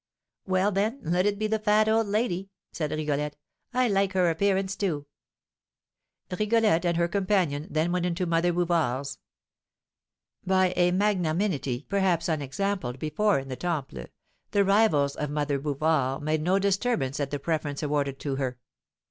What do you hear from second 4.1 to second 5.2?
her appearance, too."